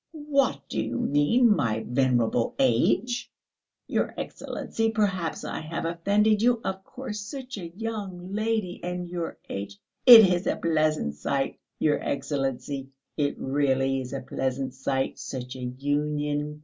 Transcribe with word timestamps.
"What 0.13 0.61
do 0.67 0.81
you 0.81 0.97
mean 0.97 1.55
by 1.55 1.85
venerable 1.87 2.55
age?" 2.57 3.31
"Your 3.85 4.11
Excellency! 4.17 4.89
Perhaps 4.89 5.45
I 5.45 5.59
have 5.61 5.85
offended 5.85 6.41
you? 6.41 6.59
Of 6.63 6.83
course 6.83 7.19
such 7.21 7.59
a 7.59 7.69
young 7.77 8.33
lady... 8.33 8.79
and 8.83 9.07
your 9.07 9.37
age... 9.47 9.77
it 10.07 10.21
is 10.27 10.47
a 10.47 10.55
pleasant 10.55 11.13
sight, 11.17 11.59
your 11.77 12.01
Excellency, 12.01 12.89
it 13.15 13.37
really 13.37 14.01
is 14.01 14.11
a 14.11 14.21
pleasant 14.21 14.73
sight 14.73 15.19
such 15.19 15.55
a 15.55 15.59
union 15.59 16.59